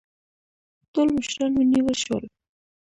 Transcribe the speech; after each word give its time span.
ټول 0.93 1.07
مشران 1.17 1.51
ونیول 1.55 1.95
شول. 2.03 2.23